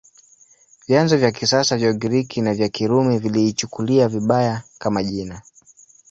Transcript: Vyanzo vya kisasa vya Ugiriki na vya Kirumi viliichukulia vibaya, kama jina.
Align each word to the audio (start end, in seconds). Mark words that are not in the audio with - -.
Vyanzo 0.87 1.17
vya 1.17 1.31
kisasa 1.31 1.77
vya 1.77 1.91
Ugiriki 1.91 2.41
na 2.41 2.53
vya 2.53 2.69
Kirumi 2.69 3.19
viliichukulia 3.19 4.07
vibaya, 4.07 4.61
kama 4.79 5.03
jina. 5.03 5.41